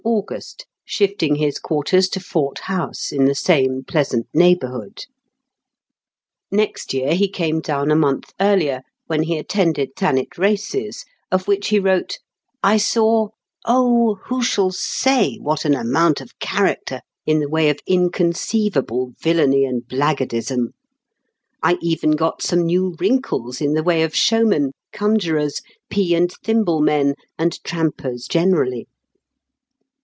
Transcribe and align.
August, 0.03 0.65
shifting 0.83 1.35
his 1.35 1.59
quarters 1.59 2.09
to 2.09 2.19
Fort 2.19 2.59
House, 2.61 3.11
in 3.11 3.25
the 3.25 3.35
same 3.35 3.83
pleasant 3.83 4.25
neighbourhood. 4.33 5.05
Next 6.51 6.91
year 6.91 7.13
he 7.13 7.29
came 7.29 7.59
down 7.61 7.91
a 7.91 7.95
month 7.95 8.33
earlier, 8.41 8.81
when 9.05 9.23
he 9.23 9.37
attended 9.37 9.91
Thanet 9.95 10.39
races, 10.39 11.05
of 11.31 11.47
which 11.47 11.67
he 11.67 11.79
wrote:" 11.79 12.17
I 12.71 12.77
saw— 12.77 13.27
oh, 13.65 14.15
who 14.25 14.41
shall 14.41 14.71
say 14.71 15.37
what 15.37 15.65
an 15.65 15.75
amount 15.75 16.19
of 16.19 16.37
character 16.39 17.01
in 17.27 17.39
the 17.39 17.49
way 17.49 17.69
of 17.69 17.77
inconceivable 17.85 19.13
villainy 19.21 19.65
and 19.65 19.83
blackguardism 19.87 20.73
1 21.61 21.75
I 21.75 21.77
even 21.79 22.11
got 22.15 22.41
some 22.41 22.61
new 22.63 22.95
wrinkles 22.99 23.61
in 23.61 23.73
the 23.75 23.83
way 23.83 24.01
of 24.01 24.15
showmen, 24.15 24.71
con 24.91 25.17
jurors, 25.19 25.61
pea 25.91 26.15
and 26.15 26.33
thimble 26.43 26.79
men, 26.81 27.13
and 27.37 27.63
trampers 27.63 28.27
generally." 28.27 28.87